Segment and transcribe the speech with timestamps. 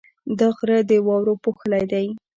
[0.39, 2.07] دا غره د واورو پوښلی دی.